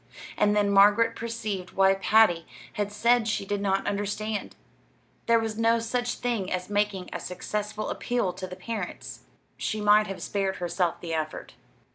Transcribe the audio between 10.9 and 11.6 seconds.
the effort.